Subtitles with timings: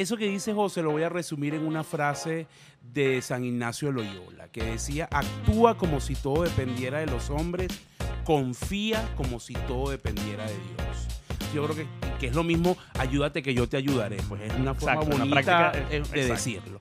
[0.00, 2.46] eso que dice José lo voy a resumir en una frase
[2.82, 7.68] de San Ignacio de Loyola, que decía, actúa como si todo dependiera de los hombres,
[8.24, 11.08] confía como si todo dependiera de Dios.
[11.54, 11.86] Yo creo que,
[12.20, 14.18] que es lo mismo, ayúdate que yo te ayudaré.
[14.28, 16.80] Pues es una forma Exacto, una bonita práctica, de decirlo.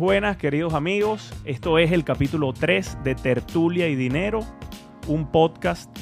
[0.00, 1.30] Buenas, queridos amigos.
[1.44, 4.40] Esto es el capítulo 3 de Tertulia y Dinero,
[5.06, 5.94] un podcast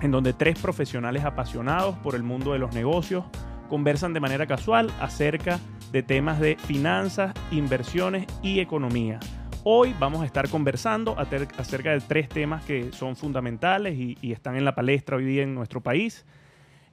[0.00, 3.26] en donde tres profesionales apasionados por el mundo de los negocios
[3.68, 5.60] conversan de manera casual acerca
[5.92, 9.20] de temas de finanzas, inversiones y economía.
[9.64, 14.64] Hoy vamos a estar conversando acerca de tres temas que son fundamentales y, están en
[14.64, 16.24] la palestra hoy día en nuestro país.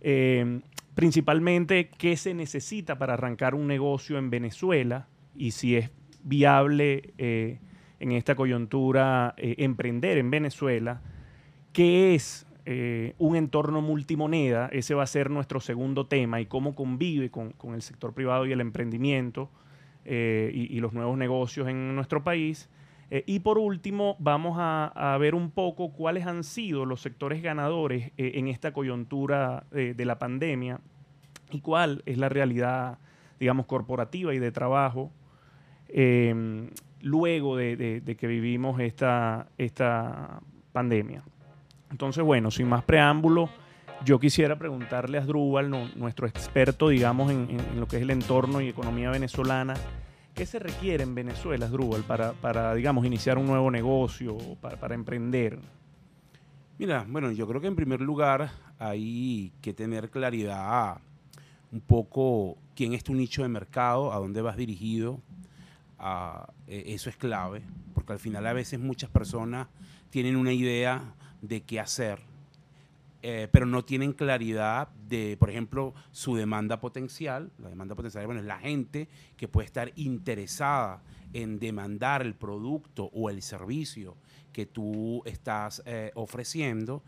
[0.02, 0.60] Eh,
[0.94, 5.90] principalmente, qué se necesita para arrancar un negocio en Venezuela y si es
[6.24, 7.60] viable eh,
[8.04, 11.02] en esta coyuntura eh, emprender en Venezuela.
[11.72, 14.68] ¿Qué es eh, un entorno multimoneda?
[14.74, 18.46] Ese va a ser nuestro segundo tema y cómo convive con, con el sector privado
[18.46, 19.50] y el emprendimiento
[20.04, 22.70] eh, y, y los nuevos negocios en nuestro país.
[23.28, 28.12] Y por último, vamos a, a ver un poco cuáles han sido los sectores ganadores
[28.18, 30.80] en esta coyuntura de la pandemia
[31.52, 32.98] y cuál es la realidad,
[33.40, 35.12] digamos, corporativa y de trabajo
[35.94, 36.70] eh,
[37.02, 40.42] luego de, que vivimos esta, esta
[40.72, 41.24] pandemia.
[41.92, 43.50] Entonces, bueno, sin más preámbulo,
[44.04, 48.60] yo quisiera preguntarle a Asdrúbal, no- nuestro experto, digamos, en lo que es el entorno
[48.60, 49.76] y economía venezolana,
[50.34, 54.96] ¿qué se requiere en Venezuela, Asdrúbal, para, para digamos, iniciar un nuevo negocio, para, para
[54.96, 55.60] emprender?
[56.80, 58.50] Mira, bueno, yo creo que en primer lugar
[58.80, 60.98] hay que tener claridad
[61.72, 65.20] un poco quién es tu nicho de mercado, a dónde vas dirigido.
[66.68, 67.62] Eh, eso es clave,
[67.94, 69.68] porque al final a veces muchas personas
[70.10, 72.20] tienen una idea de qué hacer,
[73.22, 77.52] eh, pero no tienen claridad de, por ejemplo, su demanda potencial.
[77.58, 83.06] La demanda potencial bueno, es la gente que puede estar interesada en demandar el producto
[83.14, 84.18] o el servicio
[84.52, 87.02] que tú estás eh, ofreciendo.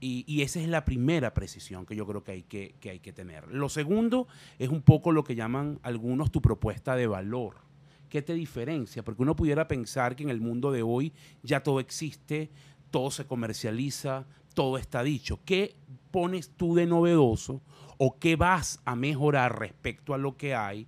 [0.00, 3.00] Y, y esa es la primera precisión que yo creo que hay que, que hay
[3.00, 3.48] que tener.
[3.48, 4.26] Lo segundo
[4.58, 7.67] es un poco lo que llaman algunos tu propuesta de valor.
[8.08, 9.04] ¿Qué te diferencia?
[9.04, 12.50] Porque uno pudiera pensar que en el mundo de hoy ya todo existe,
[12.90, 15.40] todo se comercializa, todo está dicho.
[15.44, 15.76] ¿Qué
[16.10, 17.60] pones tú de novedoso
[17.98, 20.86] o qué vas a mejorar respecto a lo que hay?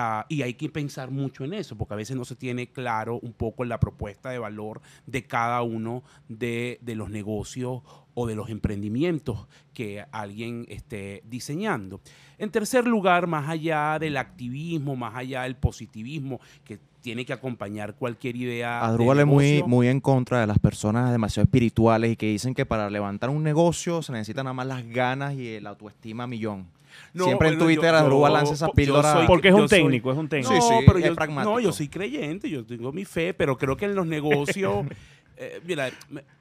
[0.00, 3.18] Ah, y hay que pensar mucho en eso, porque a veces no se tiene claro
[3.18, 7.82] un poco la propuesta de valor de cada uno de, de los negocios
[8.14, 12.00] o de los emprendimientos que alguien esté diseñando.
[12.38, 17.96] En tercer lugar, más allá del activismo, más allá del positivismo que tiene que acompañar
[17.96, 18.78] cualquier idea.
[18.78, 22.54] de Adrúbal es muy, muy en contra de las personas demasiado espirituales y que dicen
[22.54, 26.77] que para levantar un negocio se necesitan nada más las ganas y la autoestima millón.
[27.12, 29.12] No, Siempre en Twitter lanza esa yo píldora.
[29.12, 30.52] soy- Porque es un soy- técnico, es un técnico.
[30.54, 31.50] No, Sí, sí, pero es yo, pragmático.
[31.52, 34.86] no, yo soy creyente, yo tengo mi fe, pero creo que en los negocios,
[35.36, 35.90] eh, mira,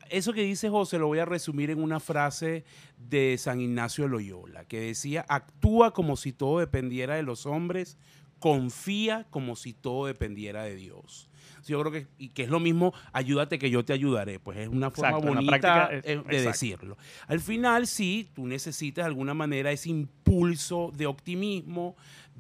[0.10, 2.64] eso que dice José lo voy a resumir en una frase
[2.98, 7.98] de San Ignacio de Loyola, que decía, actúa como si todo dependiera de los hombres,
[8.40, 11.30] confía como si todo dependiera de Dios.
[11.68, 14.40] Yo creo que, y que es lo mismo, ayúdate que yo te ayudaré.
[14.40, 16.48] Pues es una forma Exacto, bonita práctica, eh, es- de exacto.
[16.50, 16.98] decirlo.
[17.28, 21.96] Al final, sí, tú necesitas de alguna manera ese impulso de optimismo,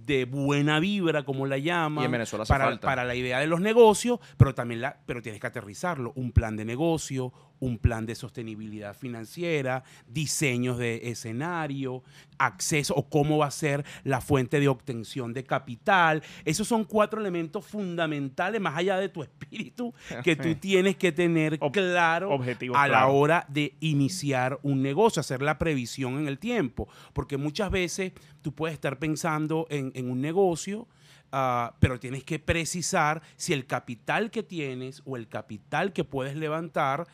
[0.05, 2.85] de buena vibra, como la llaman, Y en Venezuela hace para, falta.
[2.88, 6.13] para la idea de los negocios, pero también la, pero tienes que aterrizarlo.
[6.15, 12.03] Un plan de negocio, un plan de sostenibilidad financiera, diseños de escenario,
[12.38, 16.22] acceso o cómo va a ser la fuente de obtención de capital.
[16.45, 19.94] Esos son cuatro elementos fundamentales, más allá de tu espíritu,
[20.24, 25.19] que tú tienes que tener Ob- claro objetivos a la hora de iniciar un negocio,
[25.19, 26.88] hacer la previsión en el tiempo.
[27.13, 30.88] Porque muchas veces tú puedes estar pensando en, en un negocio,
[31.31, 36.36] ah, pero tienes que precisar si el capital que tienes o el capital que puedes
[36.36, 37.07] levantar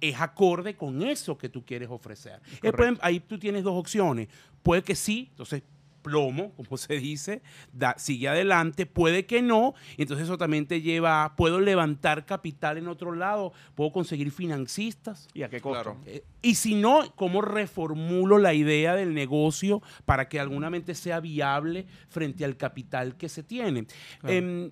[0.00, 2.40] es acorde con eso que tú quieres ofrecer.
[2.62, 4.28] Eh, pueden- ahí tú tienes dos opciones.
[4.62, 5.62] Puede que sí, entonces
[6.02, 10.80] plomo, como se dice, da- sigue adelante, puede que no, y entonces eso también te
[10.80, 15.82] lleva a, puedo levantar capital en otro lado, puedo conseguir financistas, ¿Y a qué costo?
[15.82, 16.00] Claro.
[16.06, 21.18] eh, y si no, ¿cómo reformulo la idea del negocio para que alguna mente sea
[21.18, 23.86] viable frente al capital que se tiene?
[24.24, 24.70] Em,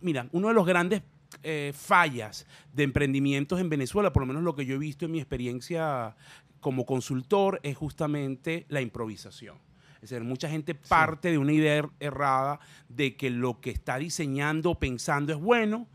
[0.00, 1.02] mira, uno de los grandes
[1.42, 5.12] eh, fallas de emprendimientos en Venezuela, por lo menos lo que yo he visto en
[5.12, 6.16] mi experiencia
[6.60, 9.58] como consultor, es justamente la improvisación.
[10.02, 13.98] Es decir, mucha gente parte de una idea er- errada de que lo que está
[13.98, 15.88] diseñando o pensando es bueno,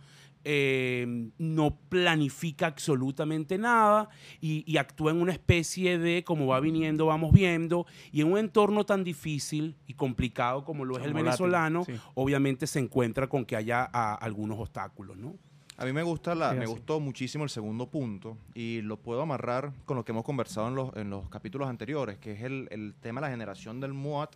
[0.44, 4.10] eh, no planifica absolutamente nada
[4.40, 8.38] y, y actúa en una especie de como va viniendo, vamos viendo, y en un
[8.38, 11.94] entorno tan difícil y complicado como lo es el venezolano, sí.
[12.16, 15.36] obviamente se encuentra con que haya a, algunos obstáculos, ¿no?
[15.78, 19.74] A mí me gusta la, me gustó muchísimo el segundo punto y lo puedo amarrar
[19.86, 22.94] con lo que hemos conversado en los, en los capítulos anteriores, que es el, el
[23.02, 24.36] tema de la generación del MOAT,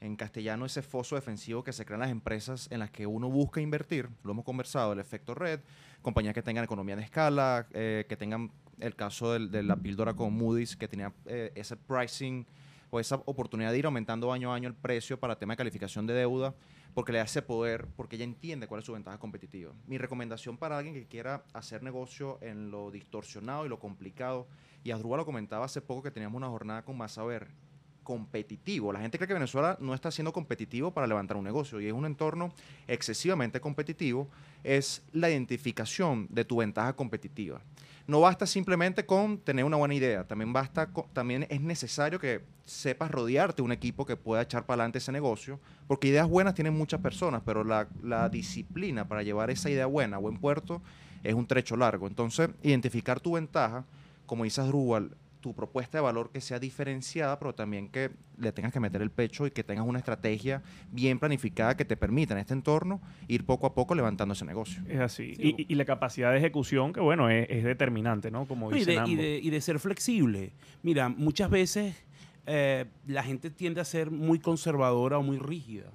[0.00, 3.28] en castellano ese foso defensivo que se crea en las empresas en las que uno
[3.28, 5.60] busca invertir, lo hemos conversado, el efecto red,
[6.02, 8.50] compañías que tengan economía de escala, eh, que tengan
[8.80, 12.46] el caso de la píldora con Moody's, que tenía eh, ese pricing
[12.90, 16.06] o esa oportunidad de ir aumentando año a año el precio para tema de calificación
[16.06, 16.54] de deuda,
[16.94, 19.72] porque le hace poder, porque ella entiende cuál es su ventaja competitiva.
[19.86, 24.46] Mi recomendación para alguien que quiera hacer negocio en lo distorsionado y lo complicado,
[24.84, 27.48] y Asdrúbal lo comentaba hace poco que teníamos una jornada con más saber
[28.04, 28.92] competitivo.
[28.92, 31.92] La gente cree que Venezuela no está siendo competitivo para levantar un negocio y es
[31.92, 32.52] un entorno
[32.86, 34.28] excesivamente competitivo,
[34.62, 37.60] es la identificación de tu ventaja competitiva.
[38.06, 43.10] No basta simplemente con tener una buena idea, también basta también es necesario que sepas
[43.10, 46.76] rodearte de un equipo que pueda echar para adelante ese negocio, porque ideas buenas tienen
[46.76, 47.88] muchas personas, pero la,
[48.28, 50.82] disciplina para llevar esa idea buena a buen puerto
[51.22, 52.06] es un trecho largo.
[52.06, 53.86] Entonces, identificar tu ventaja,
[54.26, 58.72] como dice Asdrúbal, tu propuesta de valor que sea diferenciada, pero también que le tengas
[58.72, 62.40] que meter el pecho y que tengas una estrategia bien planificada que te permita en
[62.40, 64.82] este entorno ir poco a poco levantando ese negocio.
[64.88, 65.34] Es así.
[65.34, 65.54] Sí.
[65.58, 68.46] Y, y la capacidad de ejecución, que bueno, es, es determinante, ¿no?
[68.46, 70.52] Como y, dicen de, y, de, y de ser flexible.
[70.82, 71.94] Mira, muchas veces
[72.46, 75.90] eh, la gente tiende a ser muy conservadora o muy rígida.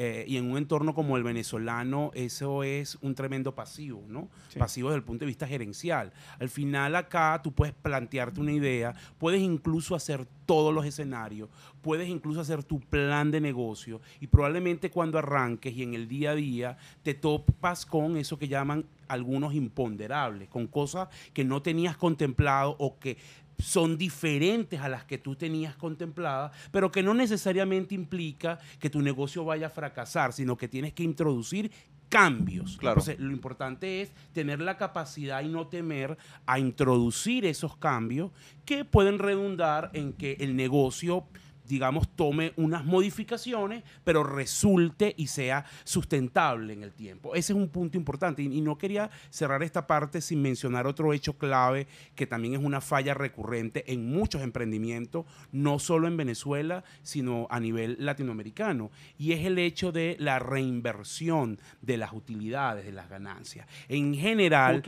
[0.00, 4.28] Eh, y en un entorno como el venezolano, eso es un tremendo pasivo, ¿no?
[4.48, 4.58] Sí.
[4.58, 6.12] Pasivo desde el punto de vista gerencial.
[6.38, 11.48] Al final acá tú puedes plantearte una idea, puedes incluso hacer todos los escenarios,
[11.82, 16.30] puedes incluso hacer tu plan de negocio y probablemente cuando arranques y en el día
[16.30, 21.96] a día te topas con eso que llaman algunos imponderables, con cosas que no tenías
[21.96, 23.18] contemplado o que
[23.58, 29.02] son diferentes a las que tú tenías contempladas, pero que no necesariamente implica que tu
[29.02, 31.70] negocio vaya a fracasar, sino que tienes que introducir
[32.08, 32.76] cambios.
[32.78, 33.00] Claro.
[33.00, 36.16] Entonces, lo importante es tener la capacidad y no temer
[36.46, 38.30] a introducir esos cambios
[38.64, 41.26] que pueden redundar en que el negocio
[41.68, 47.34] digamos, tome unas modificaciones, pero resulte y sea sustentable en el tiempo.
[47.34, 48.42] Ese es un punto importante.
[48.42, 52.60] Y, y no quería cerrar esta parte sin mencionar otro hecho clave que también es
[52.60, 58.90] una falla recurrente en muchos emprendimientos, no solo en Venezuela, sino a nivel latinoamericano.
[59.18, 63.66] Y es el hecho de la reinversión de las utilidades, de las ganancias.
[63.88, 64.82] En general,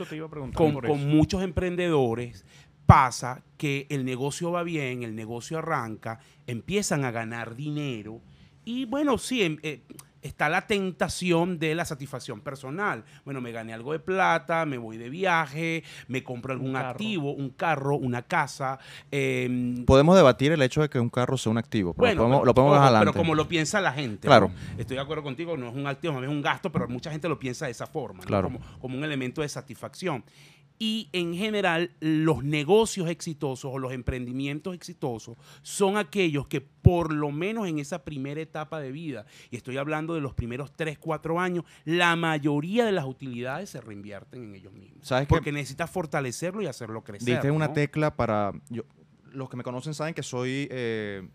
[0.53, 2.45] con, muchos emprendedores
[2.85, 8.21] pasa que el negocio va bien, el negocio arranca, empiezan a ganar dinero
[8.65, 9.81] y bueno, sí, em- eh,
[10.21, 13.03] está la tentación de la satisfacción personal.
[13.25, 17.49] Bueno, me gané algo de plata, me voy de viaje, me compro algún activo, un
[17.49, 18.77] carro, una casa.
[19.09, 22.23] em, Podemos debatir el hecho de que un carro sea un activo, pero bueno, lo
[22.23, 23.11] podemos, pero- lo podemos más ojo, adelante.
[23.13, 24.27] pero como lo piensa la gente.
[24.27, 24.49] Claro.
[24.49, 24.79] ¿no?
[24.79, 27.39] Estoy de acuerdo contigo, no es un activo, es un gasto, pero mucha gente lo
[27.39, 28.27] piensa de esa forma, ¿no?
[28.27, 28.43] Claro.
[28.49, 30.23] como, como un elemento de satisfacción.
[30.83, 37.29] Y en general, los negocios exitosos o los emprendimientos exitosos son aquellos que por lo
[37.29, 41.39] menos en esa primera etapa de vida, y estoy hablando de los primeros 3, 4
[41.39, 45.05] años, la mayoría de las utilidades se reinvierten en ellos mismos.
[45.07, 45.27] ¿Sabes?
[45.27, 47.27] Porque necesitas fortalecerlo y hacerlo crecer.
[47.35, 48.51] Diste una tecla para...
[48.69, 48.85] yo-
[49.33, 51.27] los que me conocen saben que soy eh,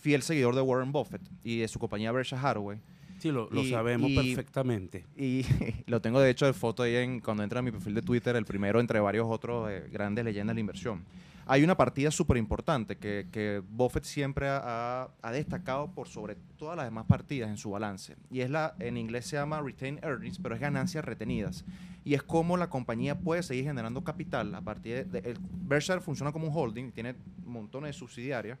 [0.00, 2.78] fiel seguidor de Warren Buffett y de su compañía Berkshire Hathaway.
[3.22, 5.06] Sí, lo, lo y- sabemos y- perfectamente.
[5.16, 5.44] Y
[5.86, 8.34] lo tengo de hecho de foto ahí en, cuando entra a mi perfil de Twitter,
[8.34, 11.04] el primero entre varios otros eh, grandes leyendas de la inversión.
[11.46, 16.76] Hay una partida súper importante que, que Buffett siempre ha, ha- destacado por sobre todas
[16.76, 18.16] las demás partidas en su balance.
[18.30, 21.64] Y es la, en inglés se llama retained earnings, pero es ganancias retenidas.
[22.04, 25.18] Y es como la compañía puede seguir generando capital a partir de...
[25.20, 25.36] el
[25.68, 27.14] Berkshire funciona como un holding, tiene
[27.44, 28.58] montones de subsidiarias,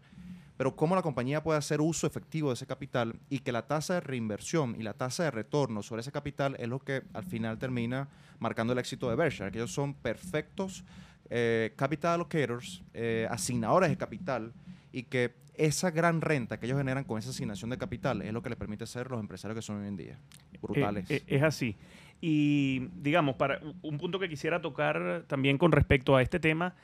[0.56, 3.94] pero cómo la compañía puede hacer uso efectivo de ese capital y que la tasa
[3.94, 7.58] de reinversión y la tasa de retorno sobre ese capital es lo que al final
[7.58, 10.84] termina marcando el éxito de Berkshire, que ellos son perfectos
[11.30, 14.52] eh, capital allocators, eh, asignadores de capital
[14.92, 18.42] y que esa gran renta que ellos generan con esa asignación de capital es lo
[18.42, 20.18] que les permite ser los empresarios que son hoy en día.
[20.60, 21.10] Brutales.
[21.10, 21.76] Eh, es así.
[22.20, 26.74] Y digamos, para un punto que quisiera tocar también con respecto a este tema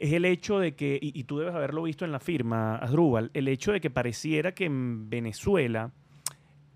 [0.00, 3.30] es el hecho de que, y, y tú debes haberlo visto en la firma, Asdrúbal,
[3.34, 5.92] el hecho de que pareciera que en Venezuela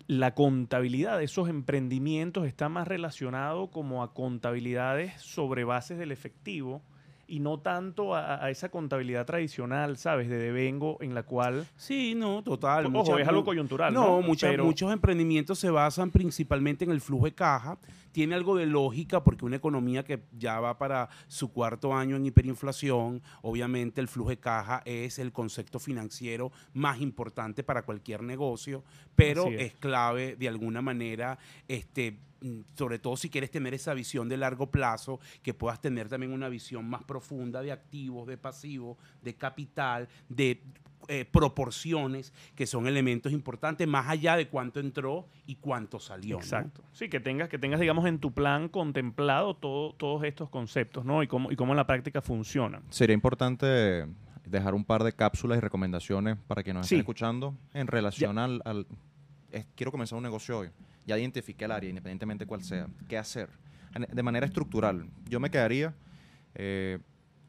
[0.07, 6.81] la contabilidad de esos emprendimientos está más relacionado como a contabilidades sobre bases del efectivo
[7.25, 10.27] y no tanto a, a esa contabilidad tradicional, ¿sabes?
[10.29, 11.65] De devengo en la cual...
[11.77, 12.93] Sí, no, total.
[12.93, 14.21] Ojo, es algo coyuntural, No, ¿no?
[14.21, 17.77] mucha- Pero- muchos emprendimientos se basan principalmente en el flujo de caja.
[18.13, 22.27] Tiene algo de lógica porque una economía que ya va para su cuarto año en
[22.27, 28.83] hiperinflación, obviamente el flujo de caja es el concepto financiero más importante para cualquier negocio,
[29.15, 29.73] pero es.
[29.73, 34.69] clave de alguna manera, este mm, sobre todo si quieres tener esa visión de largo
[34.69, 40.07] plazo, que puedas tener también una visión más profunda de activos, de pasivos, de capital,
[40.29, 40.61] de
[41.07, 46.37] eh, proporciones, que son elementos importantes, más allá de cuánto entró y cuánto salió.
[46.37, 46.41] ¿no?
[46.41, 46.83] Exacto.
[46.93, 51.23] Sí, que tengas, que tengas, digamos, en tu plan contemplado todo- todos estos conceptos, ¿no?
[51.23, 52.83] Y cómo, y cómo en la práctica funcionan.
[52.89, 54.05] Sería importante
[54.45, 56.95] dejar un par de cápsulas y recomendaciones para quienes nos Sí.
[56.95, 58.61] estén escuchando en relación al...
[58.65, 58.85] al-
[59.51, 60.69] es- quiero comenzar un negocio hoy.
[61.05, 62.87] Ya identifiqué el área, independientemente cuál sea.
[63.09, 63.49] ¿Qué hacer?
[64.11, 65.93] De manera estructural, yo me quedaría...
[66.55, 66.99] eh,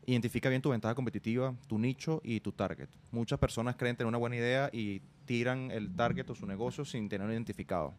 [0.07, 2.89] identifica bien tu ventaja competitiva, tu nicho y tu target.
[3.11, 7.09] Muchas personas creen tener una buena idea y tiran el target o su negocio sin
[7.09, 7.95] tenerlo identificado.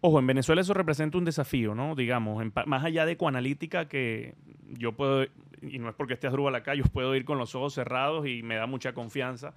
[0.00, 1.94] Ojo, en Venezuela eso representa un desafío, ¿no?
[1.94, 4.34] Digamos, en más allá de ecoanalítica que
[4.68, 5.24] yo puedo,
[5.62, 8.42] y no es porque esté Asdrúbal acá, yo puedo ir con los ojos cerrados y
[8.42, 9.54] me da mucha confianza,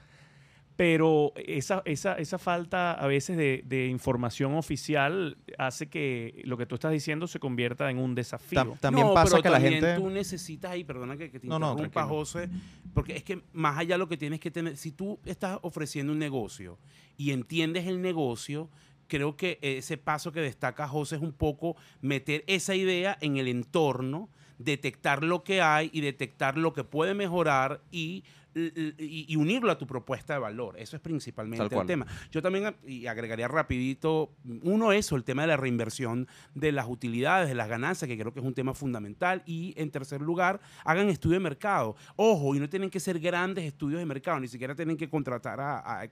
[0.78, 6.66] pero esa, esa, esa falta a veces de, de información oficial hace que lo que
[6.68, 8.60] tú estás diciendo se convierta en un desafío.
[8.76, 9.96] Tam- también No, pasa pero que la gente...
[9.96, 12.04] tú necesitas ahí, perdona que, que te No, no, interrumpa.
[12.06, 12.48] José,
[12.94, 16.20] porque es que más allá lo que tienes que tener, si tú estás ofreciendo un
[16.20, 16.78] negocio
[17.18, 18.70] y entiendes el negocio,
[19.08, 23.48] creo que ese paso que destaca José es un poco meter esa idea en el
[23.48, 24.30] entorno,
[24.60, 28.24] detectar lo que hay y detectar lo que puede mejorar y,
[28.58, 30.76] y- unirlo a tu propuesta de valor.
[30.80, 32.06] Eso es principalmente el tema.
[32.32, 34.32] Yo también y agregaría rapidito,
[34.64, 38.34] uno eso, el tema de la reinversión de las utilidades, de las ganancias, que creo
[38.34, 39.44] que es un tema fundamental.
[39.46, 41.96] Y en tercer lugar, hagan estudio de mercado.
[42.16, 45.60] Ojo, y no tienen que ser grandes estudios de mercado, ni siquiera tienen que contratar
[45.60, 46.08] a, a.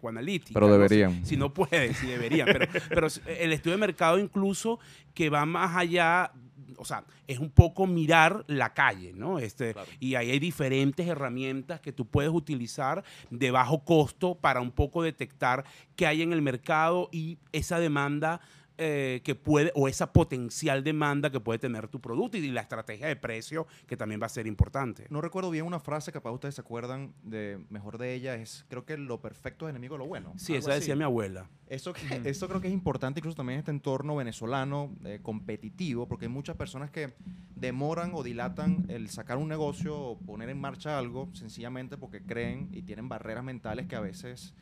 [0.54, 1.24] Pero deberían.
[1.24, 2.48] Si, si no pueden, si deberían.
[2.48, 4.80] Pero, pero el estudio de mercado incluso
[5.14, 6.32] que va más allá,
[6.78, 9.40] o sea, es un poco mirar la calle, ¿no?
[9.40, 9.90] Este, Claro.
[10.00, 15.04] Y ahí hay diferentes herramientas que tú puedes utilizar de bajo costo para un poco
[15.04, 18.42] detectar qué hay en el mercado y esa demanda
[18.78, 23.08] eh, que puede, o esa potencial demanda que puede tener tu producto y la estrategia
[23.08, 25.08] de precio que también va a ser importante.
[25.10, 28.86] No recuerdo bien una frase, capaz ustedes se acuerdan de mejor de ella, es creo
[28.86, 30.34] que lo perfecto es enemigo de lo bueno.
[30.38, 30.80] Sí, esa así.
[30.82, 31.50] decía mi abuela.
[31.68, 36.08] Eso, que- eso creo que es importante incluso también en este entorno venezolano eh, competitivo,
[36.08, 37.14] porque hay muchas personas que
[37.56, 42.70] demoran o dilatan el sacar un negocio o poner en marcha algo sencillamente porque creen
[42.74, 44.54] y tienen barreras mentales que a veces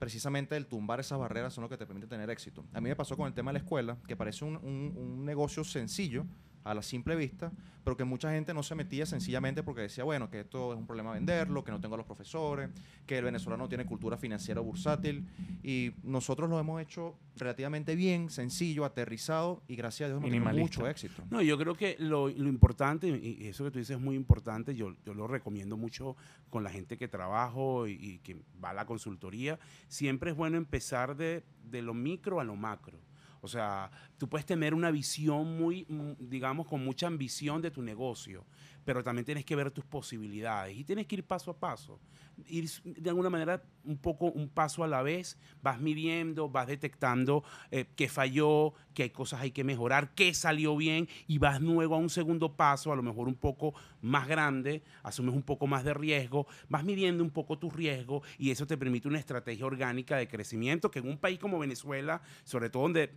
[0.00, 2.64] precisamente el tumbar esas barreras son lo que te permite tener éxito.
[2.72, 5.24] A mí me pasó con el tema de la escuela, que parece un, un- un
[5.24, 6.26] negocio sencillo
[6.64, 7.52] a la simple vista,
[7.82, 10.86] pero que mucha gente no se metía sencillamente porque decía, bueno, que esto es un
[10.86, 12.70] problema venderlo, que no tengo a los profesores,
[13.06, 15.26] que el venezolano no tiene cultura financiera bursátil,
[15.62, 20.60] y nosotros lo hemos hecho relativamente bien, sencillo, aterrizado, y gracias a Dios hemos tenido
[20.60, 21.22] mucho éxito.
[21.30, 24.74] No, yo creo que lo, lo importante, y eso que tú dices es muy importante,
[24.74, 26.16] yo, yo lo recomiendo mucho
[26.50, 30.58] con la gente que trabajo y, y que va a la consultoría, siempre es bueno
[30.58, 32.98] empezar de, de lo micro a lo macro.
[33.40, 37.82] O sea, tú puedes tener una visión muy, mm, digamos, con mucha ambición de tu
[37.82, 38.44] negocio,
[38.84, 41.98] pero también tienes que ver tus posibilidades y tienes que ir paso a paso.
[42.46, 47.44] Ir de alguna manera un poco un paso a la vez, vas midiendo, vas detectando
[47.70, 51.94] eh, qué falló, qué hay cosas hay que mejorar, qué salió bien y vas luego
[51.94, 55.84] a un segundo paso, a lo mejor un poco más grande, asumes un poco más
[55.84, 60.16] de riesgo, vas midiendo un poco tu riesgo y eso te permite una estrategia orgánica
[60.16, 63.10] de crecimiento que en un país como Venezuela, sobre todo donde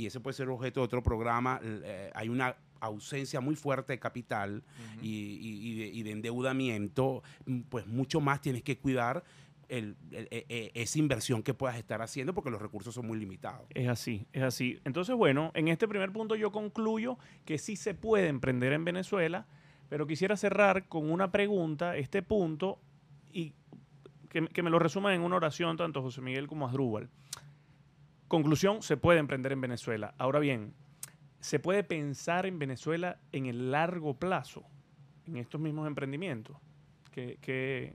[0.00, 3.98] y ese puede ser objeto de otro programa, eh, hay una ausencia muy fuerte de
[3.98, 4.62] capital
[5.02, 9.22] y, y- y de, y de endeudamiento, mm, pues mucho más tienes que cuidar
[9.68, 13.18] el- el- e- e- esa inversión que puedas estar haciendo porque los recursos son muy
[13.18, 13.66] limitados.
[13.74, 14.80] Es así, es así.
[14.84, 19.46] Entonces, bueno, en este primer punto yo concluyo que sí se puede emprender en Venezuela,
[19.88, 22.80] pero quisiera cerrar con una pregunta, este punto,
[23.32, 23.52] y
[24.28, 27.08] que, que me lo resuman en una oración tanto José Miguel como Asdrúbal.
[28.30, 30.14] Conclusión, se puede emprender en Venezuela.
[30.16, 30.72] Ahora bien,
[31.40, 34.62] ¿se puede pensar en Venezuela en el largo plazo,
[35.26, 36.56] en estos mismos emprendimientos?
[37.10, 37.92] ¿Qué, qué-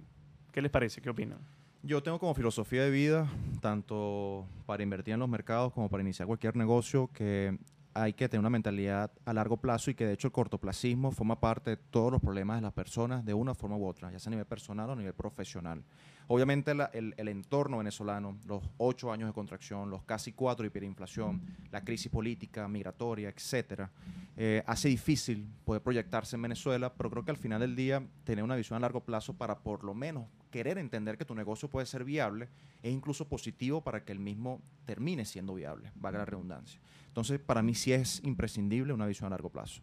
[0.52, 1.00] qué les parece?
[1.00, 1.38] ¿Qué opinan?
[1.84, 6.28] Yo tengo como filosofía de vida, tanto para invertir en los mercados como para iniciar
[6.28, 7.58] cualquier negocio, que
[7.94, 11.40] hay que tener una mentalidad a largo plazo y que de hecho el cortoplacismo forma
[11.40, 14.32] parte de todos los problemas de las personas de una forma u otra, ya sea
[14.32, 15.82] a nivel personal o a nivel profesional.
[16.28, 21.42] Obviamente el, entorno venezolano, los ocho años de contracción, los casi cuatro hiperinflación,
[21.72, 23.92] la crisis política, migratoria, etcétera,
[24.36, 28.44] eh, hace difícil poder proyectarse en Venezuela, pero creo que al final del día tener
[28.44, 31.86] una visión a largo plazo para por lo menos querer entender que tu negocio puede
[31.86, 32.50] ser viable
[32.82, 36.80] es incluso positivo para que el mismo termine siendo viable, valga la redundancia.
[37.08, 39.82] Entonces, para mí sí es imprescindible una visión a largo plazo.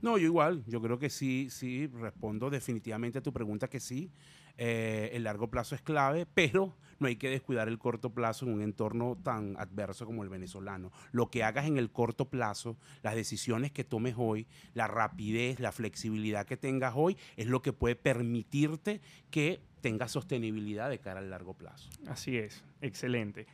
[0.00, 4.10] No, yo igual, yo creo que sí, sí, respondo definitivamente a tu pregunta que sí.
[4.58, 8.52] Eh, el largo plazo es clave, pero no hay que descuidar el corto plazo en
[8.52, 10.92] un entorno tan adverso como el venezolano.
[11.10, 15.72] Lo que hagas en el corto plazo, las decisiones que tomes hoy, la rapidez, la
[15.72, 21.28] flexibilidad que tengas hoy, es lo que puede permitirte que tengas sostenibilidad de cara al
[21.28, 21.90] largo plazo.
[22.06, 23.46] Así es, excelente.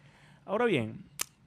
[0.45, 1.05] Ahora bien,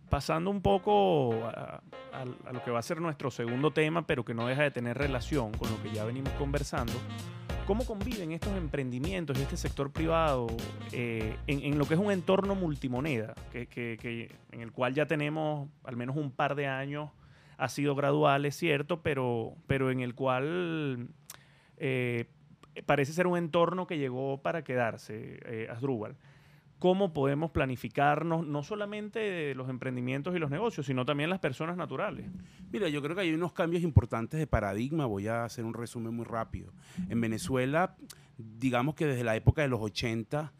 [0.09, 4.33] pasando un poco a, a, lo que va a ser nuestro segundo tema, pero que
[4.33, 6.93] no deja de tener relación con lo que ya venimos conversando,
[7.67, 10.47] ¿Cómo conviven estos emprendimientos y este sector privado
[10.91, 15.95] eh, en, lo que es un entorno multimoneda, que, en el cual ya tenemos al
[15.95, 17.11] menos un par de años,
[17.57, 21.09] ha sido gradual, es cierto, pero, pero en el cual
[21.77, 22.25] eh,
[22.85, 26.15] parece ser un entorno que llegó para quedarse, eh, Asdrúbal
[26.81, 32.25] cómo podemos planificarnos no solamente los emprendimientos y los negocios, sino también las personas naturales.
[32.71, 35.05] Mira, yo creo que hay unos cambios importantes de paradigma.
[35.05, 36.73] Voy a hacer un resumen muy rápido.
[37.07, 37.95] En Venezuela,
[38.39, 40.53] digamos que desde la época de los 80,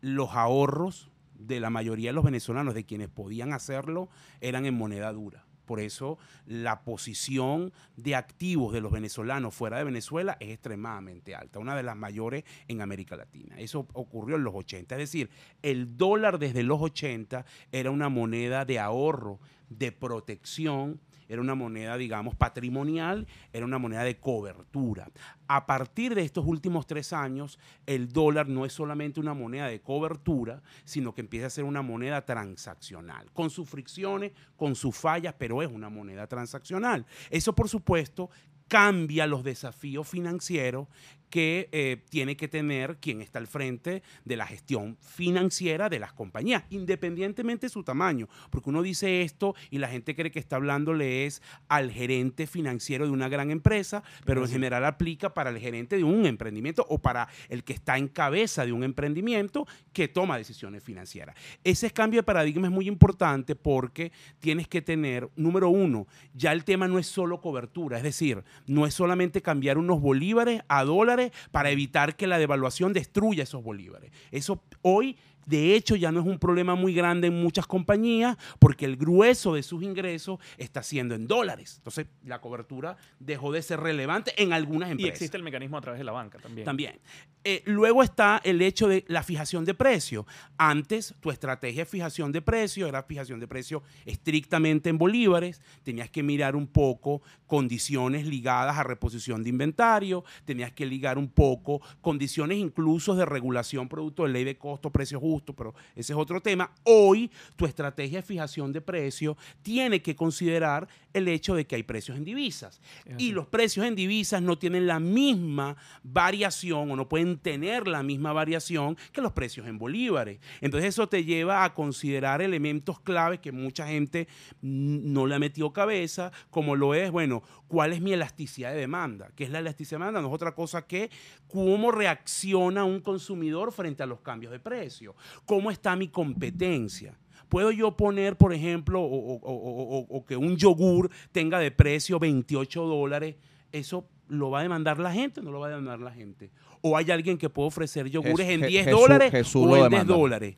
[0.00, 4.08] los ahorros de la mayoría de los venezolanos, de quienes podían hacerlo,
[4.40, 5.44] eran en moneda dura.
[5.68, 11.58] Por eso la posición de activos de los venezolanos fuera de Venezuela es extremadamente alta,
[11.58, 13.54] una de las mayores en América Latina.
[13.58, 14.94] Eso ocurrió en los 80.
[14.94, 15.28] Es decir,
[15.60, 21.96] el dólar desde los 80 era una moneda de ahorro, de protección era una moneda,
[21.96, 25.10] digamos, patrimonial, era una moneda de cobertura.
[25.46, 29.80] A partir de estos últimos tres años, el dólar no es solamente una moneda de
[29.80, 35.34] cobertura, sino que empieza a ser una moneda transaccional, con sus fricciones, con sus fallas,
[35.38, 37.06] pero es una moneda transaccional.
[37.30, 38.30] Eso, por supuesto,
[38.68, 40.88] cambia los desafíos financieros
[41.30, 46.12] que eh, tiene que tener quien está al frente de la gestión financiera de las
[46.12, 48.28] compañías, independientemente de su tamaño.
[48.50, 53.04] Porque uno dice esto y la gente cree que está hablándole es al gerente financiero
[53.04, 56.98] de una gran empresa, pero en general aplica para el gerente de un emprendimiento o
[56.98, 61.36] para el que está en cabeza de un emprendimiento que toma decisiones financieras.
[61.64, 66.64] Ese cambio de paradigma es muy importante porque tienes que tener, número uno, ya el
[66.64, 71.32] tema no es solo cobertura, es decir, no es solamente cambiar unos bolívares a dólares,
[71.50, 74.12] para evitar que la devaluación destruya esos bolívares.
[74.30, 75.16] Eso hoy
[75.48, 79.54] de hecho, ya no es un problema muy grande en muchas compañías porque el grueso
[79.54, 81.76] de sus ingresos está siendo en dólares.
[81.78, 85.08] Entonces, la cobertura dejó de ser relevante en algunas empresas.
[85.08, 86.66] Y existe el mecanismo a través de la banca también.
[86.66, 87.00] También.
[87.44, 90.26] Eh, luego está el hecho de la fijación de precio.
[90.58, 95.62] Antes, tu estrategia de fijación de precio era fijación de precio estrictamente en bolívares.
[95.82, 100.24] Tenías que mirar un poco condiciones ligadas a reposición de inventario.
[100.44, 105.18] Tenías que ligar un poco condiciones incluso de regulación producto de ley de costo, precio
[105.18, 106.72] justo pero ese es otro tema.
[106.84, 111.82] Hoy tu estrategia de fijación de precios tiene que considerar el hecho de que hay
[111.82, 112.80] precios en divisas.
[113.16, 118.02] Y los precios en divisas no tienen la misma variación o no pueden tener la
[118.02, 120.38] misma variación que los precios en bolívares.
[120.60, 124.28] Entonces eso te lleva a considerar elementos claves que mucha gente
[124.60, 129.30] no le ha metido cabeza, como lo es, bueno, ¿cuál es mi elasticidad de demanda?
[129.36, 130.22] ¿Qué es la elasticidad de demanda?
[130.22, 131.10] No es otra cosa que
[131.46, 135.14] cómo reacciona un consumidor frente a los cambios de precio.
[135.44, 137.16] ¿Cómo está mi competencia?
[137.48, 143.36] ¿Puedo yo poner, por ejemplo, o, que un yogur tenga de precio 28 dólares?
[143.72, 146.50] ¿Eso lo va a demandar la gente o no lo va a demandar la gente?
[146.82, 150.56] ¿O hay alguien que puede ofrecer yogures en 10 dólares o en 10 dólares?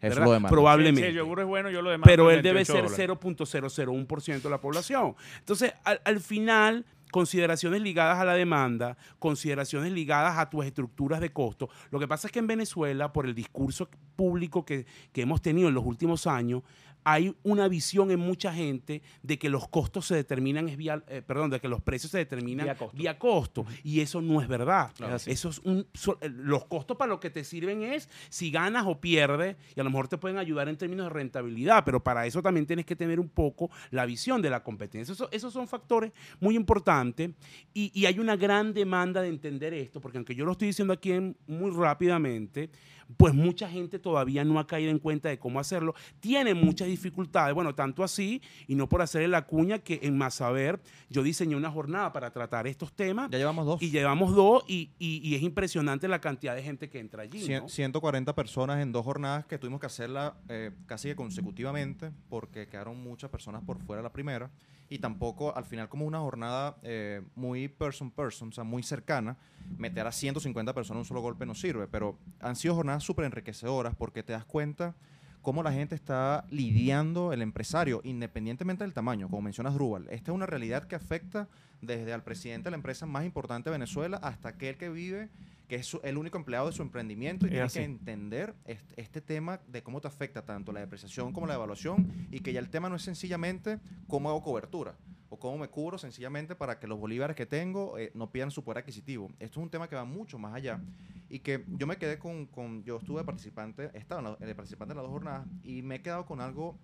[0.49, 1.09] Probablemente.
[1.09, 2.11] el yogur es bueno, yo lo demando.
[2.11, 5.15] Pero él debe ser 0.001% de la población.
[5.39, 11.69] Entonces, al final consideraciones ligadas a la demanda, consideraciones ligadas a tus estructuras de costo.
[11.91, 15.69] Lo que pasa es que en Venezuela, por el discurso público que, que hemos tenido
[15.69, 16.63] en los últimos años,
[17.05, 21.23] hay una visión en mucha gente de que los costos se determinan es vía, eh,
[21.27, 24.93] perdón, de que los precios se determinan vía costo, y eso no es verdad.
[25.27, 25.87] eso es un,
[26.21, 29.85] eh, los costos para lo que te sirven es si ganas o pierdes y a
[29.85, 32.97] lo mejor te pueden ayudar en términos de rentabilidad, pero para eso también tienes que
[32.97, 35.15] tener un poco la visión de la competencia.
[35.31, 37.31] esos son factores muy importantes
[37.73, 41.13] y, hay una gran demanda de entender esto, porque aunque yo lo estoy diciendo aquí
[41.47, 42.71] muy rápidamente,
[43.17, 45.95] pues mucha gente todavía no ha caído en cuenta de cómo hacerlo.
[46.21, 50.35] Tiene muchas dificultades, bueno, tanto así, y no por hacerle la cuña, que en Más
[50.35, 53.31] Saber yo diseñé una jornada para tratar estos temas.
[53.31, 53.83] Ya llevamos dos.
[53.83, 57.41] Y llevamos dos, y, y- y es impresionante la cantidad de gente que entra allí.
[57.47, 57.69] Cien- ¿no?
[57.69, 63.03] 140 personas en dos jornadas que tuvimos que hacerla eh, casi que consecutivamente porque quedaron
[63.03, 64.51] muchas personas por fuera la primera
[64.91, 69.39] y tampoco al final como una jornada eh, muy person person, o sea, muy cercana,
[69.79, 73.25] meter a 150 personas en un solo golpe no sirve, pero han sido jornadas súper
[73.25, 74.97] enriquecedoras porque te das cuenta
[75.43, 80.07] cómo la gente está lidiando el empresario, independientemente del tamaño, como mencionas Drubal.
[80.11, 81.49] Esta es una realidad que afecta
[81.81, 85.29] desde al presidente de la empresa más importante de Venezuela hasta aquel que vive,
[85.67, 89.21] que es su- el único empleado de su emprendimiento y tiene que entender este, este
[89.21, 92.69] tema de cómo te afecta tanto la depreciación como la devaluación y que ya el
[92.69, 94.95] tema no es sencillamente cómo hago cobertura
[95.31, 98.63] o cómo me cubro sencillamente para que los bolívares que tengo eh, no pierdan su
[98.63, 99.29] poder adquisitivo.
[99.39, 100.81] Esto es un tema que va mucho más allá
[101.29, 104.55] y que yo me quedé con, con- yo estuve participante, he estado en la- de
[104.55, 106.77] participante en las dos jornadas y me he quedado con algo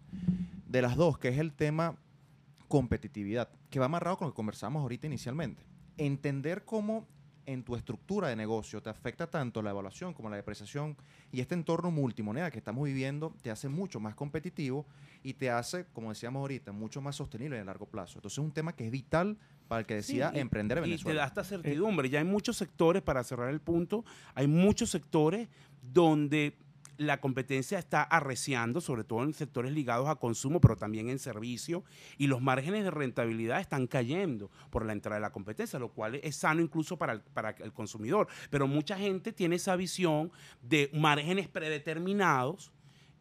[0.68, 1.96] de las dos, que es el tema
[2.68, 5.62] competitividad, que va amarrado con lo que conversamos ahorita inicialmente.
[5.98, 7.06] Entender cómo
[7.46, 10.96] en tu estructura de negocio te afecta tanto la evaluación como la depreciación
[11.32, 14.86] y este entorno multimoneda que estamos viviendo te hace mucho más competitivo
[15.22, 18.18] y te hace, como decíamos ahorita, mucho más sostenible en el largo plazo.
[18.18, 20.84] Entonces es un tema que es vital para el que decida Sí, y- emprender en
[20.84, 21.20] Y te Venezuela.
[21.22, 22.08] da esta certidumbre.
[22.10, 24.04] Ya hay muchos sectores, para cerrar el punto,
[24.34, 25.48] hay muchos sectores
[25.82, 26.56] donde
[26.98, 31.84] la competencia está arreciando, sobre todo en sectores ligados a consumo, pero también en servicio,
[32.18, 36.16] y los márgenes de rentabilidad están cayendo por la entrada de la competencia, lo cual
[36.16, 38.28] es sano incluso para el, para el consumidor.
[38.50, 40.30] Pero mucha gente tiene esa visión
[40.62, 42.72] de márgenes predeterminados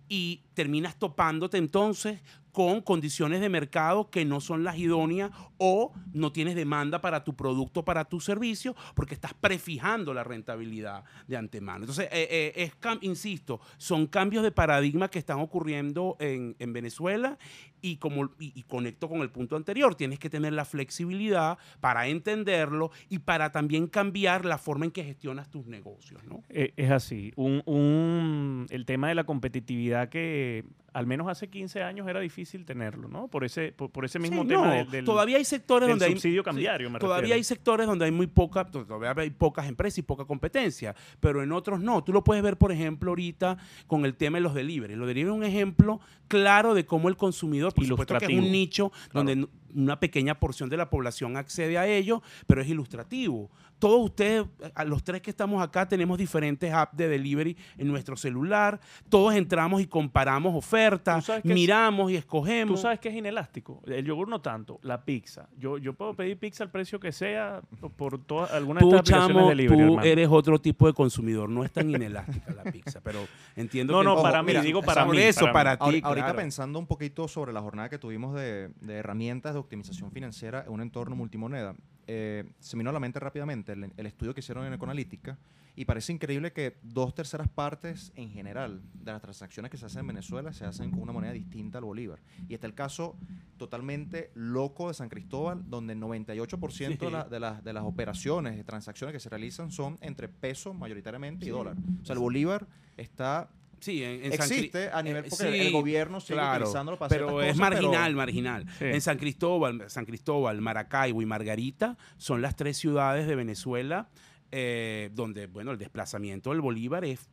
[0.07, 2.21] y terminas topándote entonces
[2.55, 7.35] con condiciones de mercado que no son las idóneas o no tienes demanda para tu
[7.35, 11.79] producto, para tu servicio, porque estás prefijando la rentabilidad de antemano.
[11.81, 17.37] Entonces, eh, eh, insisto, son cambios de paradigma que están ocurriendo en, en Venezuela
[17.81, 22.89] y, como, y conecto con el punto anterior, tienes que tener la flexibilidad para entenderlo
[23.09, 26.23] y para también cambiar la forma en que gestionas tus negocios.
[26.23, 26.41] ¿no?
[26.47, 27.33] Eh, es así.
[27.35, 30.63] Un, un- el tema de la competitividad que
[30.95, 33.27] al menos hace 15 años era difícil tenerlo, ¿no?
[33.27, 36.05] Por ese, por, por ese mismo Sí, tema no, del, del- todavía hay sectores donde
[36.05, 37.36] hay subsidio cambiario, me todavía refiero.
[37.36, 41.51] hay sectores donde hay muy poca todavía hay pocas empresas y poca competencia pero en
[41.51, 44.95] otros no tú lo puedes ver por ejemplo ahorita con el tema de los delivery
[44.95, 48.51] los delivery es un ejemplo claro de cómo el consumidor por supuesto que es un
[48.51, 53.49] nicho donde una pequeña porción de la población accede a ello pero es ilustrativo
[53.80, 58.15] todos ustedes a los tres que estamos acá tenemos diferentes apps de delivery en nuestro
[58.15, 63.15] celular todos entramos y comparamos ofertas Tú es- miramos y Tú escogemos sabes que es
[63.15, 63.82] inelástico.
[63.86, 65.47] El yogur no tanto, la pizza.
[65.58, 67.62] Yo, yo puedo pedir pizza al precio que sea
[67.97, 70.04] por- todas alguna de Tú, estas aplicaciones chamo, de delivery, tú hermano.
[70.08, 71.49] eres otro tipo de consumidor.
[71.49, 73.19] No es tan inelástica la pizza, pero
[73.56, 74.06] entiendo No, que...
[74.06, 75.21] no, Ojo, para mí, mira, digo para por mí.
[75.21, 76.36] eso, para ti, Ahori- ahorita claro.
[76.38, 80.71] pensando un poquito sobre la jornada que tuvimos de, de herramientas de optimización financiera en
[80.73, 81.75] un entorno multimoneda,
[82.07, 85.37] eh, se me vino a la mente rápidamente el, el estudio que hicieron en Ecoanalítica
[85.77, 90.01] y parece increíble que dos terceras partes en general de las transacciones que se hacen
[90.01, 92.19] en Venezuela se hacen con una moneda distinta al bolívar.
[92.47, 93.17] Y está el caso
[93.57, 98.55] totalmente loco de San Cristóbal, donde el 98% de, la- de las, de las operaciones,
[98.55, 101.75] de transacciones que se realizan son entre peso mayoritariamente y dólar.
[102.01, 103.49] O sea, el bolívar está
[103.86, 106.63] Sí, en, en San Cri- existe a nivel eh, porque sí, el gobierno sigue claro,
[106.63, 108.65] utilizándolo para pero es cosas, marginal, marginal.
[108.80, 108.86] Sí.
[108.86, 114.10] En San Cristóbal, San Cristóbal, Maracaibo y Margarita son las tres ciudades de Venezuela
[114.51, 117.29] eh, donde, bueno, el desplazamiento del Bolívar es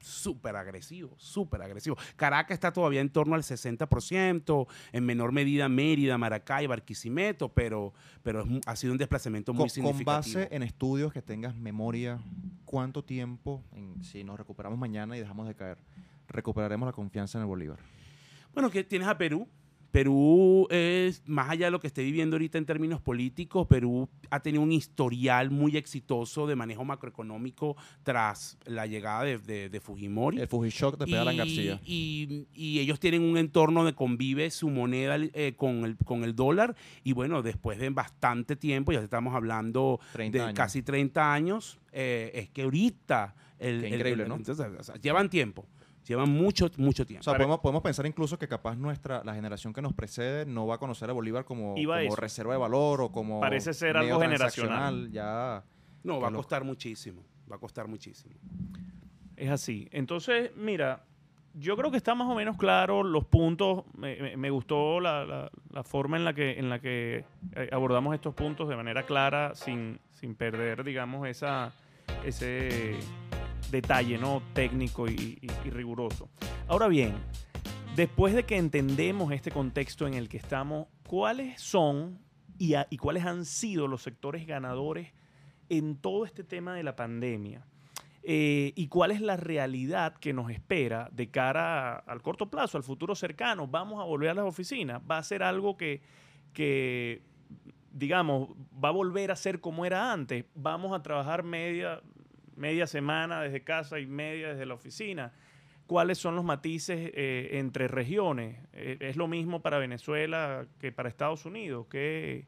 [0.00, 1.96] súper agresivo, súper agresivo.
[2.16, 8.42] Caracas está todavía en torno al 60%, en menor medida Mérida, Maracay, Barquisimeto, pero, pero
[8.42, 10.38] es ha sido un desplazamiento muy con, con significativo.
[10.40, 12.18] base en estudios que tengas memoria,
[12.64, 15.78] ¿cuánto tiempo, en- si nos recuperamos mañana y dejamos de caer,
[16.28, 17.78] recuperaremos la confianza en el Bolívar?
[18.54, 19.48] Bueno, que tienes a Perú.
[19.98, 24.40] Perú es, más allá de lo que esté viviendo ahorita en términos políticos, Perú ha
[24.40, 30.40] tenido un historial muy exitoso de manejo macroeconómico tras la llegada de, de- de Fujimori.
[30.40, 31.80] El Fujishock de Pedro Alan Y- García.
[31.84, 36.34] Y, y ellos tienen un entorno de convive su moneda eh, con, el, con el
[36.34, 36.74] dólar.
[37.04, 40.56] Y bueno, después de bastante tiempo, ya estamos hablando 30 de años.
[40.56, 43.36] casi 30 años, eh, es que ahorita...
[43.60, 44.34] El, Qué increíble, el- ¿no?
[44.34, 45.64] entonces, o sea, llevan tiempo,
[46.06, 47.22] llevan mucho, mucho tiempo.
[47.22, 50.66] O sea, podemos, podemos pensar incluso que capaz nuestra, la generación que nos precede no
[50.66, 54.20] va a conocer a Bolívar como, como reserva de valor o como Parece ser algo
[54.20, 55.10] generacional.
[55.10, 55.64] Ya,
[56.02, 56.42] No, va a loco.
[56.42, 57.22] costar muchísimo.
[57.50, 58.34] Va a costar muchísimo.
[59.36, 59.88] Es así.
[59.90, 61.04] Entonces, mira,
[61.54, 63.84] yo creo que está más o menos claro los puntos.
[63.96, 67.68] Me, me- me gustó la, la- la forma en la que, en la que eh,
[67.72, 71.72] abordamos estos puntos de manera clara, sin, sin perder, digamos, esa,
[72.24, 72.96] ese
[73.74, 74.40] detalle ¿no?
[74.52, 76.30] técnico y, riguroso.
[76.68, 77.14] Ahora bien,
[77.96, 82.20] después de que entendemos este contexto en el que estamos, ¿cuáles son
[82.56, 85.12] y, cuáles han sido los sectores ganadores
[85.68, 87.66] en todo este tema de la pandemia?
[88.22, 92.84] Eh, y cuál es la realidad que nos espera de cara al corto plazo, al
[92.84, 93.66] futuro cercano.
[93.66, 95.02] Vamos a volver a las oficinas.
[95.10, 96.00] Va a ser algo que,
[97.92, 98.50] digamos,
[98.82, 100.44] va a volver a ser como era antes.
[100.54, 102.00] Vamos a trabajar media,
[102.56, 105.32] media semana desde casa y media desde la oficina.
[105.86, 108.56] ¿Cuáles son los matices eh, entre regiones?
[108.72, 111.86] Eh, ¿Es lo mismo para Venezuela que para Estados Unidos?
[111.90, 112.46] ¿Qué,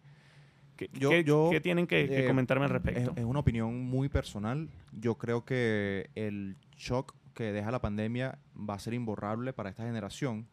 [0.77, 3.12] ¿Qué, tienen que, eh, comentarme al respecto?
[3.14, 4.69] Es, una opinión muy personal.
[4.92, 9.85] Yo creo que el shock que deja la pandemia va a ser imborrable para esta
[9.85, 10.47] generación.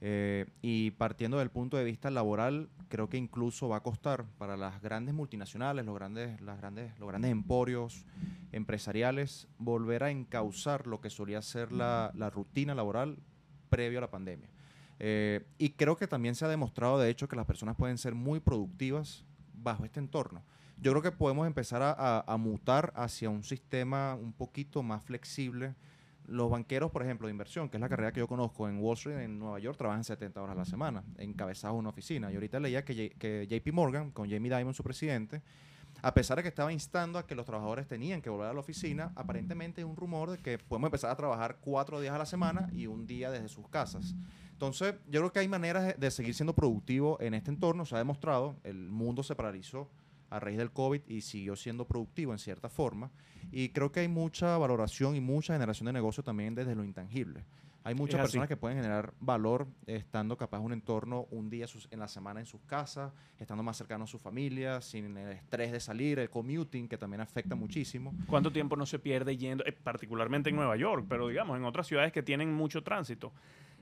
[0.00, 4.56] Eh, y partiendo del punto de vista laboral, creo que incluso va a costar para
[4.56, 8.04] las grandes multinacionales, los grandes, las grandes, los grandes emporios
[8.52, 13.18] empresariales, volver a encauzar lo que solía ser la, rutina laboral
[13.70, 14.48] previo a la pandemia.
[15.00, 18.14] Eh, y creo que también se ha demostrado, de hecho, que las personas pueden ser
[18.14, 20.42] muy productivas bajo este entorno.
[20.80, 25.74] Yo creo que podemos empezar a, mutar hacia un sistema un poquito más flexible.
[26.28, 28.94] Los banqueros, por ejemplo, de inversión, que es la carrera que yo conozco en Wall
[28.96, 32.30] Street, en Nueva York, trabajan 70 horas a la semana, encabezados en una oficina.
[32.30, 35.42] Y ahorita leía que, que JP Morgan, con Jamie Dimon, su presidente,
[36.02, 38.60] a pesar de que estaba instando a que los trabajadores tenían que volver a la
[38.60, 42.26] oficina, aparentemente hay un rumor de que podemos empezar a trabajar cuatro días a la
[42.26, 44.14] semana y un día desde sus casas.
[44.52, 47.84] Entonces, yo creo que hay maneras de, seguir siendo productivo en este entorno.
[47.86, 49.88] Se ha demostrado, el mundo se paralizó
[50.30, 53.10] a raíz del COVID y siguió siendo productivo en cierta forma.
[53.50, 57.44] Y creo que hay mucha valoración y mucha generación de negocio también desde lo intangible.
[57.84, 62.08] Hay muchas personas que pueden generar valor estando capaz un entorno un día en la
[62.08, 66.18] semana en sus casas, estando más cercano a su familia, sin el estrés de salir,
[66.18, 68.12] el commuting, que también afecta muchísimo.
[68.26, 71.86] ¿Cuánto tiempo no se pierde yendo, eh, particularmente en Nueva York, pero digamos en otras
[71.86, 73.32] ciudades que tienen mucho tránsito?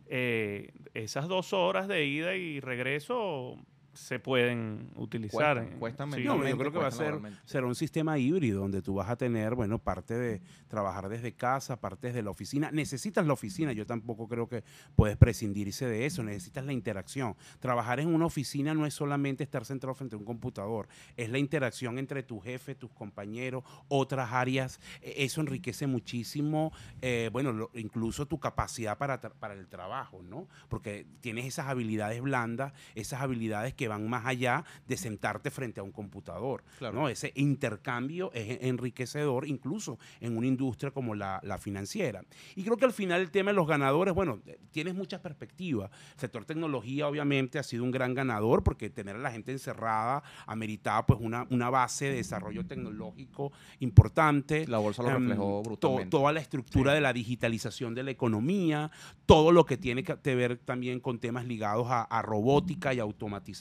[0.08, 3.58] Eh, esas dos horas de ida y regreso
[3.96, 5.68] se pueden utilizar.
[5.78, 9.16] Cuesta, yo creo que va a ser será un sistema híbrido donde tú vas a
[9.16, 12.70] tener, bueno, parte de trabajar desde casa, parte desde la oficina.
[12.70, 17.36] Necesitas la oficina, yo tampoco creo que puedes prescindirse de eso, necesitas la interacción.
[17.60, 21.38] Trabajar en una oficina no es solamente estar centrado frente a un computador, es la
[21.38, 24.80] interacción entre tu jefe, tus compañeros, otras áreas.
[25.00, 30.48] E, eso enriquece muchísimo, eh, bueno, incluso tu capacidad para, para el trabajo, ¿no?
[30.68, 35.82] Porque tienes esas habilidades blandas, esas habilidades que van más allá de sentarte frente a
[35.82, 36.64] un computador.
[36.80, 37.08] ¿no?
[37.08, 42.22] Ese intercambio es enriquecedor incluso en una industria como la, financiera.
[42.54, 45.90] Y creo que al final el tema de los ganadores, bueno, eh, tienes muchas perspectivas.
[46.14, 50.22] El sector tecnología obviamente ha sido un gran ganador porque tener a la gente encerrada
[50.46, 54.66] ameritaba pues una, una base de desarrollo tecnológico importante.
[54.66, 56.10] La bolsa lo em, reflejó brutalmente.
[56.10, 58.90] toda la estructura de la digitalización de la economía,
[59.24, 63.56] todo lo que tiene que ver también con temas ligados a robótica y automatización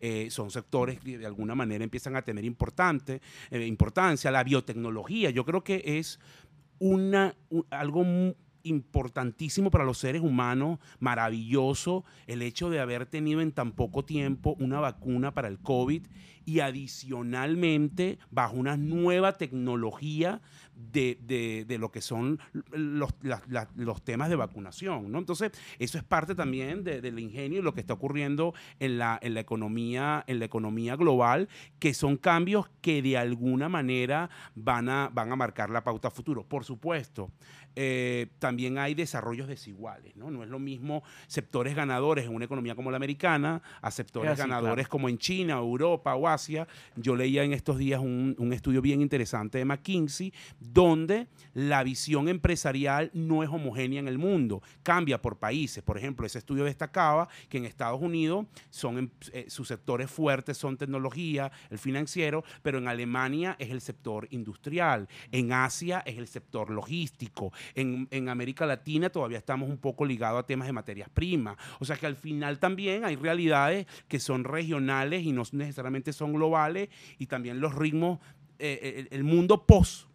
[0.00, 5.30] eh, son sectores que de alguna manera empiezan a tener importante, eh, importancia, la biotecnología,
[5.30, 6.18] yo creo que es
[6.78, 7.34] una,
[7.70, 14.04] algo importantísimo para los seres humanos, maravilloso el hecho de haber tenido en tan poco
[14.04, 16.06] tiempo una vacuna para el COVID
[16.44, 20.40] y adicionalmente bajo una nueva tecnología
[20.78, 22.38] de, lo que son
[22.72, 23.10] los,
[23.76, 25.10] los, temas de vacunación.
[25.10, 25.18] ¿no?
[25.18, 29.34] Entonces, eso es parte también del ingenio y lo que está ocurriendo en la, en,
[29.34, 35.10] la economía, en la economía global, que son cambios que de alguna manera van a,
[35.12, 36.44] van a marcar la pauta futuro.
[36.44, 37.30] Por supuesto,
[37.74, 40.16] eh, también hay desarrollos desiguales.
[40.16, 40.30] ¿no?
[40.30, 44.88] no es lo mismo sectores ganadores en una economía como la americana a sectores ganadores
[44.88, 46.66] como en China, Europa o Asia.
[46.96, 50.32] Yo leía en estos días un, un estudio bien interesante de McKinsey
[50.72, 55.82] donde la visión empresarial no es homogénea en el mundo, cambia por países.
[55.82, 60.56] Por ejemplo, ese estudio destacaba que en Estados Unidos son em, eh, sus sectores fuertes
[60.56, 66.26] son tecnología, el financiero, pero en Alemania es el sector industrial, en Asia es el
[66.26, 71.56] sector logístico, en, América Latina todavía estamos un poco ligados a temas de materias primas.
[71.80, 76.34] O sea que al final también hay realidades que son regionales y no necesariamente son
[76.34, 78.18] globales y también los ritmos,
[78.58, 80.08] eh, eh, el mundo post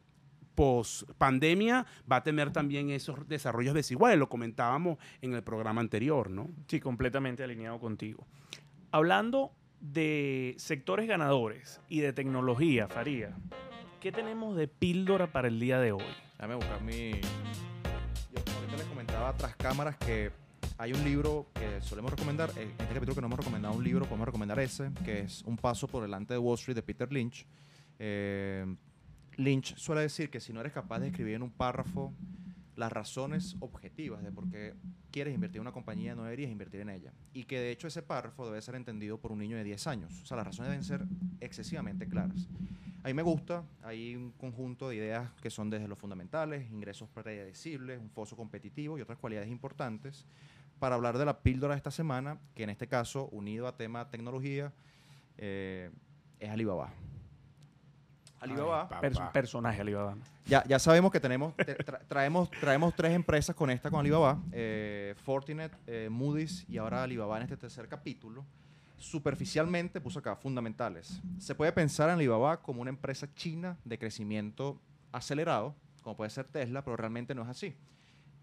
[0.55, 4.17] post pandemia va a tener también esos desarrollos desiguales.
[4.17, 6.49] Lo comentábamos en el programa anterior, ¿no?
[6.67, 8.25] Sí, completamente alineado contigo.
[8.91, 13.35] Hablando de sectores ganadores y de tecnología, Faría,
[13.99, 16.03] ¿qué tenemos de píldora para el día de hoy?
[16.37, 17.11] Déjame buscar mi.
[17.11, 20.31] Yo ahorita les comentaba tras cámaras que
[20.77, 22.51] hay un libro que solemos recomendar.
[22.57, 25.57] En este capítulo que no hemos recomendado un libro, podemos recomendar ese, que es Un
[25.57, 27.45] paso por delante de Wall Street de Peter Lynch.
[27.99, 28.65] Eh,
[29.37, 32.13] Lynch suele decir que si no eres capaz de escribir en un párrafo
[32.75, 34.73] las razones objetivas de por qué
[35.11, 37.13] quieres invertir en una compañía, no deberías invertir en ella.
[37.33, 40.21] Y que de hecho ese párrafo debe ser entendido por un niño de 10 años.
[40.21, 41.05] O sea, las razones deben ser
[41.39, 42.47] excesivamente claras.
[43.03, 47.09] A mí me gusta, hay un conjunto de ideas que son desde los fundamentales, ingresos
[47.09, 50.25] predecibles, un foso competitivo y otras cualidades importantes
[50.79, 54.09] para hablar de la píldora de esta semana, que en este caso, unido a tema
[54.09, 54.73] tecnología,
[55.37, 55.91] eh,
[56.39, 56.93] es Alibaba.
[58.43, 58.89] Alibaba.
[58.91, 60.15] Ay, Pers- personaje Alibaba.
[60.45, 64.39] Ya, ya sabemos que tenemos, te- tra- traemos, traemos tres empresas con esta, con Alibaba,
[64.51, 68.45] eh, Fortinet, eh, Moody's y ahora Alibaba en este tercer capítulo.
[68.97, 71.21] Superficialmente, puso acá, fundamentales.
[71.37, 74.79] Se puede pensar en Alibaba como una empresa china de crecimiento
[75.11, 77.75] acelerado, como puede ser Tesla, pero realmente no es así.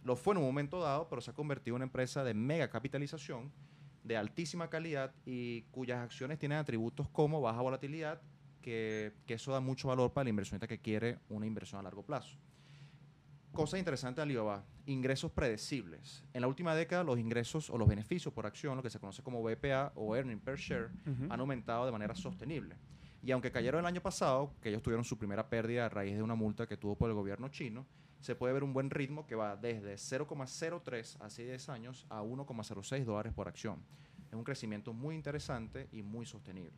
[0.04, 2.68] Lo fue en un momento dado, pero se ha convertido en una empresa de mega
[2.68, 3.50] capitalización,
[4.04, 8.20] de altísima calidad y cuyas acciones tienen atributos como baja volatilidad,
[8.60, 12.02] que, que eso da mucho valor para el inversionista que quiere una inversión a largo
[12.02, 12.38] plazo.
[13.52, 16.24] Cosa interesante de Alibaba, ingresos predecibles.
[16.32, 19.22] En la última década los ingresos o los beneficios por acción, lo que se conoce
[19.22, 20.90] como BPA o Earning Per Share,
[21.28, 22.76] han aumentado de manera sostenible.
[23.22, 26.22] Y aunque cayeron el año pasado, que ellos tuvieron su primera pérdida a raíz de
[26.22, 27.86] una multa que tuvo por el gobierno chino,
[28.20, 33.04] se puede ver un buen ritmo que va desde 0,03 hace 10 años a 1,06
[33.04, 33.82] dólares por acción.
[34.28, 36.76] Es un crecimiento muy interesante y muy sostenible.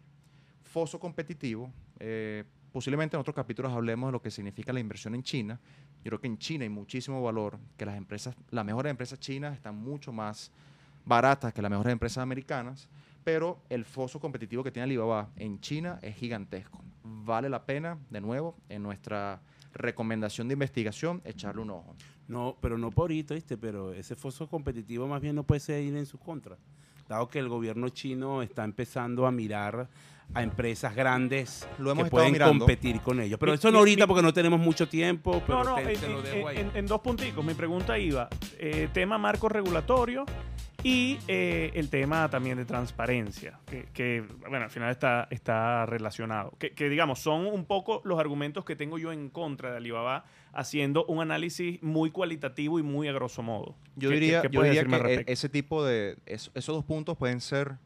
[0.73, 5.23] Foso competitivo, eh, posiblemente en otros capítulos hablemos de lo que significa la inversión en
[5.23, 5.61] China.
[6.03, 9.55] Yo creo que en China hay muchísimo valor, que las empresas, las mejores empresas chinas
[9.55, 10.51] están mucho más
[11.05, 12.89] baratas que las mejores empresas americanas,
[13.23, 16.83] pero el foso competitivo que tiene Alibaba en China es gigantesco.
[17.05, 19.43] Vale la pena, de nuevo, en nuestra
[19.75, 21.95] recomendación de investigación, echarle un ojo.
[22.29, 23.59] No, pero no por ahorita, ¿viste?
[23.59, 26.57] Pero ese foso competitivo más bien no puede ser en su contra.
[27.12, 29.87] Dado que el gobierno chino está empezando a mirar
[30.35, 32.61] a empresas grandes Lo hemos que pueden mirando.
[32.61, 33.38] competir con ellos.
[33.38, 35.92] Pero Mi- eso no ahorita mi- porque no tenemos mucho tiempo, pero No, no, te,
[35.92, 36.57] en, te lo en- dejo ahí.
[36.59, 37.44] en- en dos punticos.
[37.44, 40.25] Mi pregunta iba, eh, tema marco regulatorio
[40.83, 46.55] y eh, el tema también de transparencia, que, que, bueno, al final está, está relacionado.
[46.59, 50.25] Que, que, digamos, son un poco los argumentos que tengo yo en contra de Alibaba,
[50.53, 53.75] haciendo un análisis muy cualitativo y muy a grosso modo.
[53.97, 56.85] Yo ¿Qué- diría, qué- qué yo diría que e- ese tipo de, es- esos dos
[56.85, 57.77] puntos pueden ser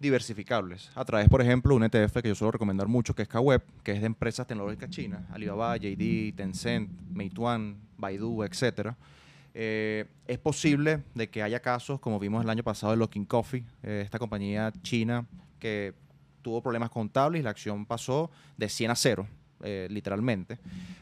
[0.00, 3.62] diversificables a través, por ejemplo, un ETF que yo suelo recomendar mucho, que es KWeb,
[3.82, 8.96] que es de empresas tecnológicas chinas, Alibaba, JD, Tencent, Meituan, Baidu, etcétera.
[9.54, 13.64] Eh, es posible de que haya casos, como vimos el año pasado de Locking Coffee,
[13.84, 15.26] eh, esta compañía china
[15.60, 15.94] que
[16.42, 19.26] tuvo problemas contables y la acción pasó de 100 a 0,
[19.64, 20.58] eh, literalmente.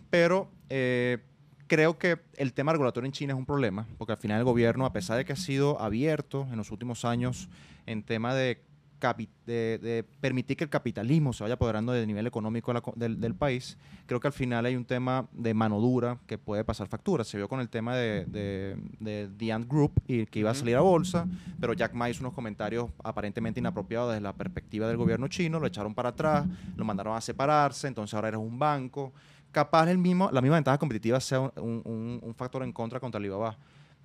[0.09, 1.19] Pero eh,
[1.67, 4.87] creo que el tema regulatorio en China es un problema, porque al final el gobierno,
[4.87, 7.49] a pesar de que ha sido abierto en los últimos años
[7.87, 8.63] en tema de,
[9.03, 13.35] de- de permitir que el capitalismo se vaya apoderando del nivel económico la del, del
[13.35, 17.25] país, creo que al final hay un tema de mano dura que puede pasar factura.
[17.25, 20.55] Se vio con el tema de, de, de The Ant Group y que iba a
[20.55, 21.27] salir a bolsa,
[21.61, 25.67] pero Jack Ma hizo unos comentarios aparentemente inapropiados desde la perspectiva del gobierno chino, lo
[25.67, 29.13] echaron para atrás, lo mandaron a separarse, entonces ahora eres un banco.
[29.51, 31.53] Capaz el mismo, la misma ventaja competitiva sea un,
[31.85, 33.57] un- un factor en contra contra Alibaba.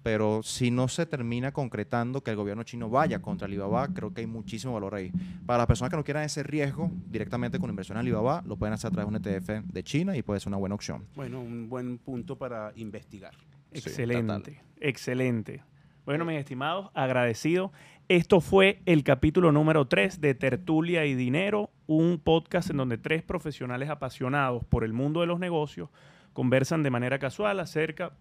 [0.07, 4.21] Pero si no se termina concretando que el gobierno chino vaya contra Alibaba, creo que
[4.21, 5.11] hay muchísimo valor ahí.
[5.45, 8.71] Para las personas que no quieran ese riesgo directamente con inversión en Alibaba, lo pueden
[8.71, 11.05] hacer a través de un ETF de China y puede ser una buena opción.
[11.13, 13.33] Bueno, un buen punto para investigar.
[13.73, 15.61] Excelente, excelente.
[16.05, 17.73] Bueno, mis estimados, agradecido.
[18.07, 23.23] Esto fue el capítulo número 3 de Tertulia y Dinero, un podcast en donde tres
[23.23, 25.89] profesionales apasionados por el mundo de los negocios
[26.31, 28.13] conversan de manera casual acerca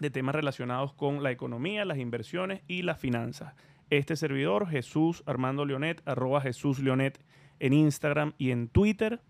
[0.00, 3.54] de temas relacionados con la economía, las inversiones y las finanzas.
[3.90, 7.22] Este servidor, Jesús Armando Leonet, arroba Jesús Leonet
[7.60, 9.20] en Instagram y en Twitter.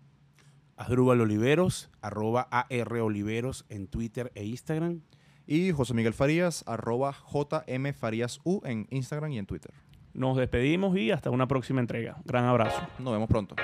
[0.77, 5.01] Asdrúbal Oliveros, arroba AR Oliveros en Twitter e Instagram.
[5.47, 9.73] Y José Miguel Farías, arroba JM Farías U en Instagram y en Twitter.
[10.13, 12.17] Nos despedimos y hasta una próxima entrega.
[12.25, 12.81] Gran abrazo.
[12.99, 13.55] Nos vemos pronto.